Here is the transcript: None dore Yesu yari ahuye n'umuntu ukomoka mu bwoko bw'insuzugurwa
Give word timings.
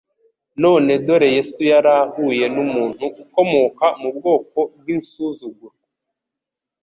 None 0.61 0.91
dore 1.05 1.27
Yesu 1.37 1.61
yari 1.71 1.91
ahuye 1.99 2.45
n'umuntu 2.55 3.05
ukomoka 3.23 3.85
mu 4.01 4.09
bwoko 4.15 4.59
bw'insuzugurwa 4.77 5.69